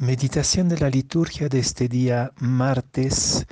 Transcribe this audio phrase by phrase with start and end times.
[0.00, 3.46] Meditación de la liturgia de este día martes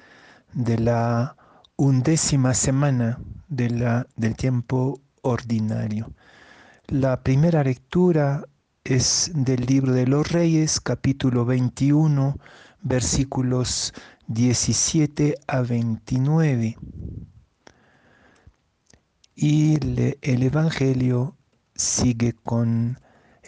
[0.54, 1.36] de la
[1.76, 6.10] undécima semana de la, del tiempo ordinario.
[6.86, 8.44] La primera lectura
[8.82, 12.38] es del libro de los Reyes, capítulo 21,
[12.80, 13.92] versículos
[14.28, 16.78] 17 a 29.
[19.34, 19.74] Y
[20.22, 21.36] el Evangelio
[21.74, 22.98] sigue con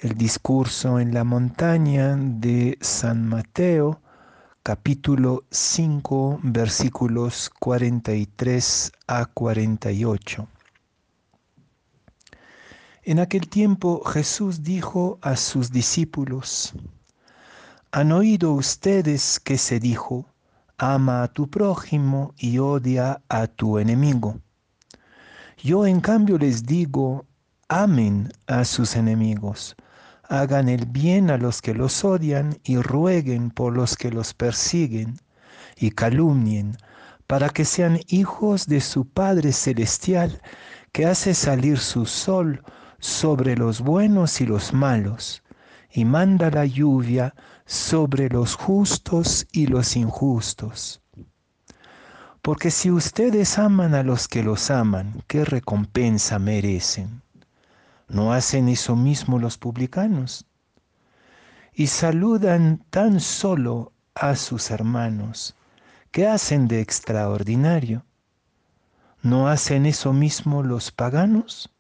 [0.03, 4.01] el discurso en la montaña de San Mateo,
[4.63, 10.49] capítulo 5, versículos 43 a 48.
[13.03, 16.73] En aquel tiempo Jesús dijo a sus discípulos,
[17.93, 20.25] ¿han oído ustedes que se dijo,
[20.79, 24.41] ama a tu prójimo y odia a tu enemigo?
[25.63, 27.27] Yo en cambio les digo,
[27.69, 29.77] amen a sus enemigos
[30.31, 35.19] hagan el bien a los que los odian y rueguen por los que los persiguen
[35.77, 36.77] y calumnien,
[37.27, 40.41] para que sean hijos de su Padre Celestial,
[40.93, 42.63] que hace salir su sol
[43.01, 45.43] sobre los buenos y los malos,
[45.91, 47.35] y manda la lluvia
[47.67, 51.03] sobre los justos y los injustos.
[52.41, 57.23] Porque si ustedes aman a los que los aman, ¿qué recompensa merecen?
[58.11, 60.45] ¿No hacen eso mismo los publicanos?
[61.73, 65.55] Y saludan tan solo a sus hermanos.
[66.11, 68.05] ¿Qué hacen de extraordinario?
[69.23, 71.71] ¿No hacen eso mismo los paganos?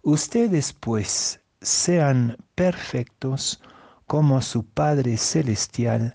[0.00, 3.60] Ustedes pues sean perfectos
[4.06, 6.14] como su Padre Celestial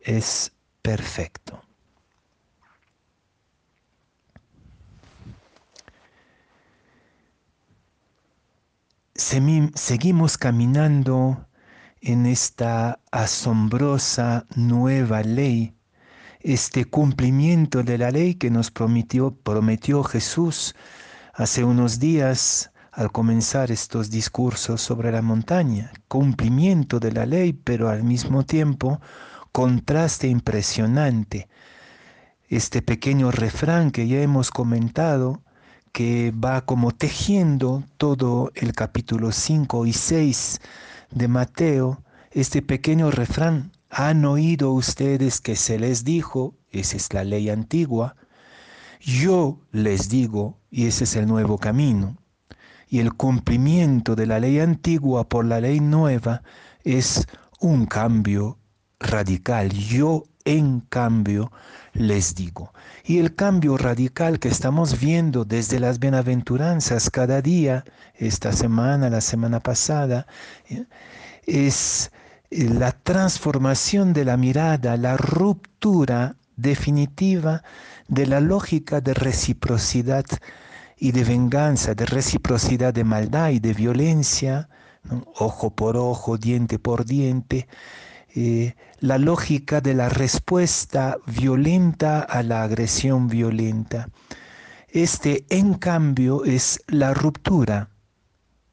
[0.00, 0.52] es
[0.82, 1.62] perfecto.
[9.18, 11.48] Seguimos caminando
[12.00, 15.74] en esta asombrosa nueva ley,
[16.40, 20.76] este cumplimiento de la ley que nos prometió, Jesús
[21.34, 25.92] hace unos días al comenzar estos discursos sobre la montaña.
[26.06, 29.00] Cumplimiento de la ley, pero al mismo tiempo
[29.50, 31.48] contraste impresionante.
[32.48, 35.42] Este pequeño refrán que ya hemos comentado,
[35.98, 40.60] que va como tejiendo todo el capítulo 5 y 6
[41.10, 47.24] de Mateo, este pequeño refrán, han oído ustedes que se les dijo, esa es la
[47.24, 48.14] ley antigua,
[49.00, 52.16] yo les digo, y ese es el nuevo camino.
[52.88, 56.44] Y el cumplimiento de la ley antigua por la ley nueva
[56.84, 57.26] es
[57.58, 58.56] un cambio
[59.00, 59.70] radical.
[59.70, 61.52] Yo en cambio
[61.92, 62.72] les digo.
[63.04, 69.20] Y el cambio radical que estamos viendo desde las bienaventuranzas cada día, esta semana, la
[69.20, 70.26] semana pasada,
[70.70, 70.84] ¿eh?
[71.46, 72.10] es
[72.50, 77.62] eh, la transformación de la mirada, la ruptura definitiva
[78.08, 80.24] de la lógica de reciprocidad
[80.96, 84.68] y de venganza, de reciprocidad de maldad y de violencia,
[85.36, 87.68] ojo por ojo, diente por diente,
[88.34, 94.08] eh, la lógica de la respuesta violenta a la agresión violenta.
[94.88, 97.90] Este, en cambio, es la ruptura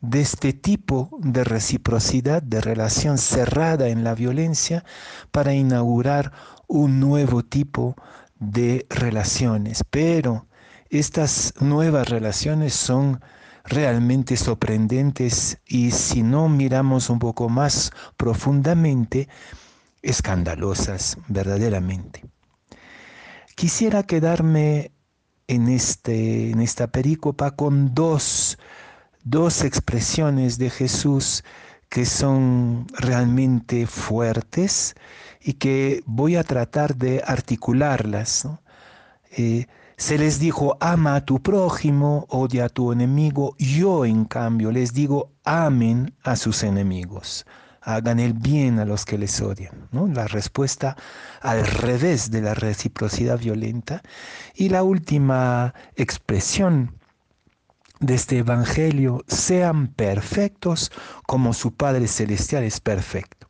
[0.01, 4.83] de este tipo de reciprocidad, de relación cerrada en la violencia,
[5.31, 6.31] para inaugurar
[6.67, 7.95] un nuevo tipo
[8.39, 9.83] de relaciones.
[9.89, 10.47] Pero
[10.89, 13.21] estas nuevas relaciones son
[13.65, 19.27] realmente sorprendentes y si no miramos un poco más profundamente,
[20.01, 22.23] escandalosas verdaderamente.
[23.55, 24.91] Quisiera quedarme
[25.47, 28.57] en, este, en esta perícopa con dos,
[29.23, 31.43] dos expresiones de Jesús
[31.89, 34.95] que son realmente fuertes
[35.41, 38.47] y que voy a tratar de articularlas.
[39.31, 39.67] Eh,
[39.97, 43.55] se les dijo, ama a tu prójimo, odia a tu enemigo.
[43.57, 47.45] Yo, en cambio, les digo, amen a sus enemigos.
[47.81, 49.87] Hagan el bien a los que les odian.
[49.91, 50.97] La respuesta
[51.41, 54.01] al revés de la reciprocidad violenta.
[54.55, 56.97] Y la última expresión
[57.99, 60.91] de este Evangelio, sean perfectos
[61.25, 63.44] como su Padre Celestial es perfecto.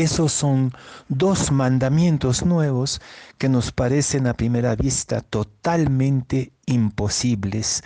[0.00, 0.72] Esos son
[1.10, 3.02] dos mandamientos nuevos
[3.36, 7.82] que nos parecen a primera vista totalmente imposibles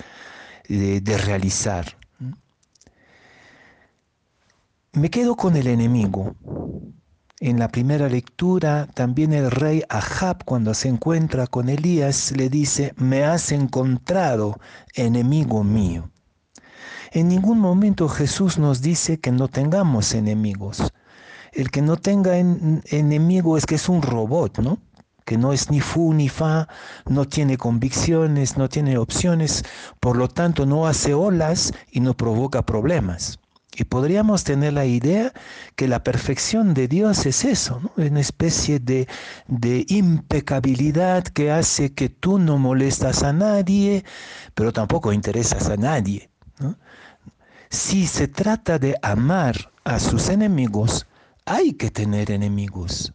[0.68, 1.98] de, realizar.
[4.92, 6.36] Me quedo con el enemigo.
[7.40, 12.94] En la primera lectura, también el rey Ahab, cuando se encuentra con Elías, le dice,
[12.96, 14.60] me has encontrado,
[14.94, 16.10] enemigo mío.
[17.10, 20.92] En ningún momento Jesús nos dice que no tengamos enemigos
[21.54, 24.78] El que no tenga enemigo es que es un robot, ¿no?
[25.24, 26.68] que no es ni fu ni fa,
[27.06, 29.64] no tiene convicciones, no tiene opciones,
[30.00, 33.38] por lo tanto no hace olas y no provoca problemas.
[33.76, 35.32] Y podríamos tener la idea
[35.74, 39.08] que la perfección de Dios es eso, una especie de,
[39.48, 44.04] de, impecabilidad que hace que tú no molestas a nadie,
[44.54, 46.30] pero tampoco interesas a nadie.
[47.68, 51.08] Si se trata de amar a sus enemigos,
[51.44, 53.12] hay que tener enemigos.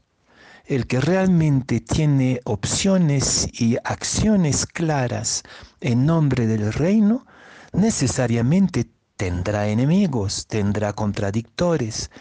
[0.66, 5.44] El que realmente tiene opciones y acciones claras
[5.82, 7.26] en nombre del reino,
[7.74, 8.88] necesariamente
[9.18, 12.12] tendrá enemigos, tendrá contradictores.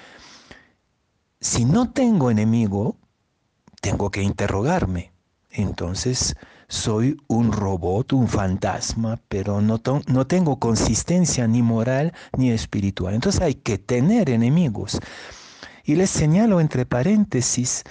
[1.40, 2.96] Si no tengo enemigo,
[3.82, 5.12] tengo que interrogarme.
[5.50, 6.34] Entonces
[6.69, 13.14] soy un robot, un fantasma, pero no, no, tengo consistencia ni moral ni espiritual.
[13.14, 14.99] Entonces hay que tener enemigos.
[15.88, 17.82] Y les señalo entre paréntesis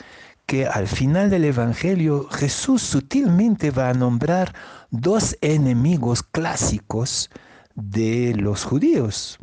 [0.45, 4.53] que al final del Evangelio Jesús sutilmente va a nombrar
[4.91, 7.31] dos enemigos clásicos
[7.73, 9.39] de los judíos.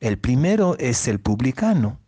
[0.00, 2.00] El primero es el publicano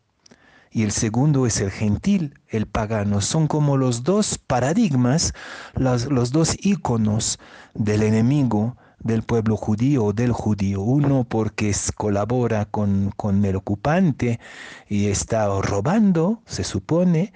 [0.70, 3.20] y el segundo es el gentil, el pagano.
[3.20, 5.34] Son como los dos paradigmas,
[5.75, 7.38] los, los dos íconos
[7.75, 10.81] del enemigo del pueblo judío o del judío.
[10.82, 14.40] Uno porque colabora con, con, el ocupante
[14.88, 17.32] y está robando, se supone,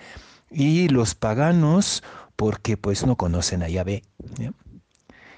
[0.51, 2.03] y los paganos
[2.37, 4.03] porque pues no conocen a Yahvé.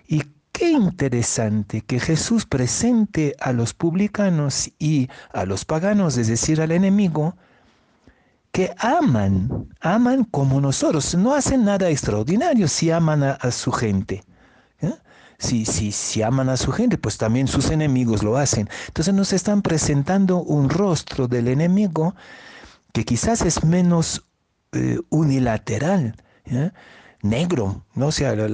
[0.07, 0.23] Y
[0.59, 6.73] Qué interesante que Jesús presente a los publicanos y a los paganos, es decir, al
[6.73, 7.37] enemigo,
[8.51, 14.25] que aman, aman como nosotros, no hacen nada extraordinario si aman a, su gente.
[15.39, 18.69] Si, si, si, aman a su gente, pues también sus enemigos lo hacen.
[18.89, 22.17] Entonces nos están presentando un rostro del enemigo
[22.93, 24.25] que quizás es menos
[24.73, 26.17] eh, unilateral.
[27.23, 28.11] negro, ¿no?
[28.13, 28.53] sea, el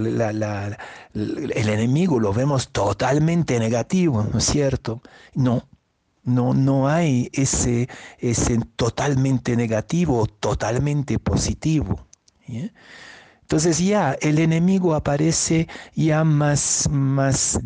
[1.14, 5.02] enemigo lo vemos totalmente negativo, ¿no es cierto?
[5.34, 5.68] No,
[6.24, 7.88] no, no hay ese,
[8.18, 12.06] ese totalmente negativo, totalmente positivo.
[13.44, 17.60] Entonces ya el enemigo aparece ya más, más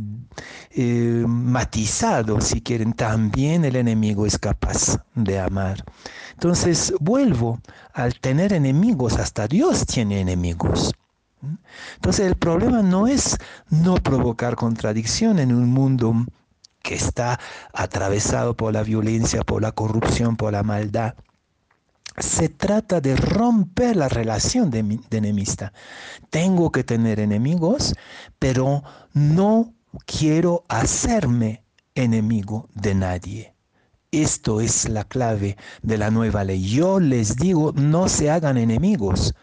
[0.72, 2.92] eh, matizado, si quieren.
[2.94, 5.84] También el enemigo es capaz de amar.
[6.32, 7.60] Entonces vuelvo,
[7.94, 10.92] al tener enemigos, hasta Dios tiene enemigos.
[11.94, 13.38] Entonces el problema no es
[13.70, 16.26] no provocar contradicción en un mundo
[16.82, 17.38] que está
[17.72, 21.14] atravesado por la violencia, por la corrupción, por la maldad
[22.20, 25.72] se trata de romper la relación de, enemista.
[26.30, 27.94] Tengo que tener enemigos,
[28.38, 28.82] pero
[29.12, 29.74] no
[30.06, 33.54] quiero hacerme enemigo de nadie.
[34.10, 36.62] Esto es la clave de la nueva ley.
[36.62, 39.34] Yo les digo, no se hagan enemigos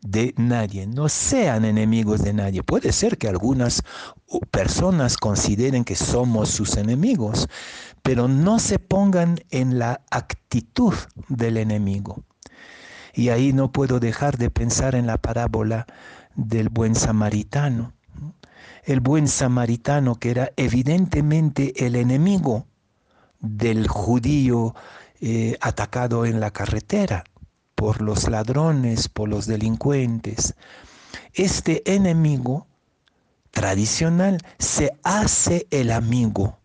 [0.00, 2.62] de nadie, no sean enemigos de nadie.
[2.62, 3.82] Puede ser que algunas
[4.50, 7.48] personas consideren que somos sus enemigos,
[8.06, 10.94] pero no se pongan en la actitud
[11.28, 12.22] del enemigo.
[13.12, 15.86] Y ahí no puedo dejar de pensar en la parábola
[16.36, 17.94] del buen samaritano.
[18.84, 22.68] El buen samaritano que era evidentemente el enemigo
[23.40, 24.76] del judío
[25.20, 27.24] eh, atacado en la carretera
[27.74, 30.54] por los ladrones, por los delincuentes.
[31.34, 32.68] Este enemigo
[33.50, 36.60] tradicional se hace el amigo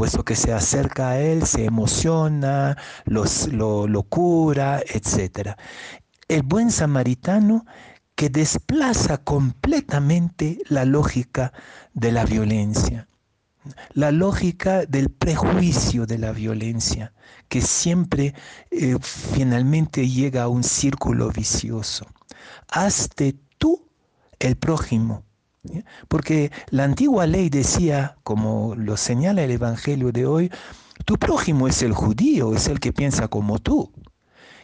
[0.00, 5.50] puesto que se acerca a él, se emociona, lo, lo cura, etc.
[6.26, 7.66] El buen samaritano
[8.14, 11.52] que desplaza completamente la lógica
[11.92, 13.08] de la violencia,
[13.92, 17.12] la lógica del prejuicio de la violencia,
[17.50, 18.34] que siempre
[18.70, 22.06] eh, finalmente llega a un círculo vicioso.
[22.68, 23.86] Hazte tú
[24.38, 25.24] el prójimo
[26.08, 30.50] porque la antigua ley decía, como lo señala el Evangelio de hoy,
[31.04, 33.92] tu prójimo es el judío, es el que piensa como tú.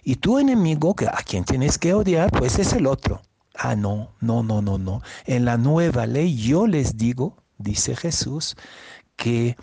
[0.02, 3.22] Y tu enemigo, a quien tienes que odiar, pues es el otro.
[3.54, 5.02] Ah, no, no, no, no, no.
[5.24, 8.54] En la nueva ley yo les digo, dice Jesús,
[9.16, 9.56] que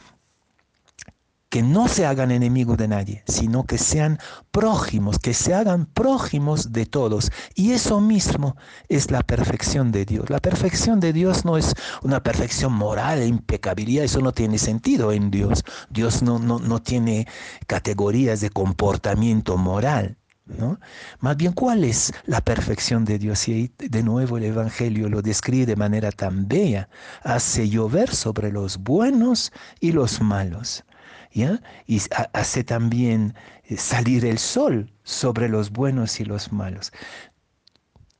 [1.53, 4.17] que no se hagan enemigos de nadie, sino que sean
[4.49, 7.31] prójimos, que se hagan prójimos de todos.
[7.53, 8.57] Y eso mismo
[8.89, 10.31] es la perfección de Dios.
[10.31, 15.11] La perfección de Dios no es una perfección moral, e impecabilidad, eso no tiene sentido
[15.11, 15.63] en Dios.
[15.91, 17.27] Dios no, no, no tiene
[17.67, 20.17] categorías de comportamiento moral.
[20.45, 20.79] ¿No?
[21.19, 23.47] Más bien, ¿cuál es la perfección de Dios?
[23.47, 26.89] Y de nuevo el Evangelio lo describe de manera tan bella.
[27.21, 30.83] Hace llover sobre los buenos y los malos
[31.33, 31.45] Y
[32.33, 36.91] hace también eh, salir el sol sobre los buenos y los malos.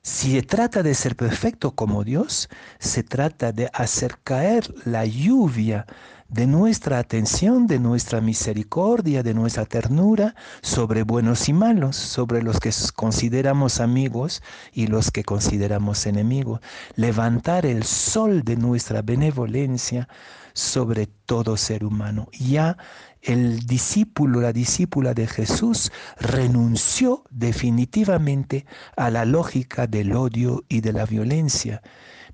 [0.02, 5.86] Si se trata de ser perfecto como Dios, se trata de hacer caer la lluvia
[6.34, 12.58] de nuestra atención, de nuestra misericordia, de nuestra ternura sobre buenos y malos, sobre los
[12.58, 16.58] que consideramos amigos y los que consideramos enemigos.
[16.96, 20.08] Levantar el sol de nuestra benevolencia
[20.54, 22.26] sobre todo ser humano.
[22.32, 22.78] Ya
[23.22, 30.94] el discípulo, la discípula de Jesús renunció definitivamente a la lógica del odio y de
[30.94, 31.80] la violencia.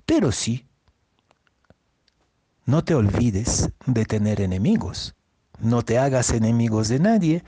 [0.07, 0.65] Pero sí,
[2.71, 5.13] no te olvides de tener enemigos.
[5.59, 7.43] No te hagas enemigos de nadie,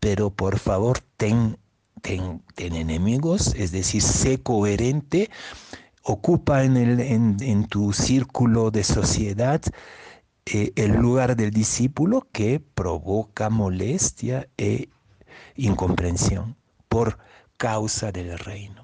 [0.00, 1.56] pero por favor ten,
[2.02, 5.30] ten, enemigos, es decir, sé coherente,
[6.02, 9.62] ocupa en, el, en tu círculo de sociedad
[10.46, 14.90] eh, el lugar del discípulo que provoca molestia e
[15.54, 16.56] incomprensión
[16.88, 17.18] por
[17.56, 18.83] causa del reino.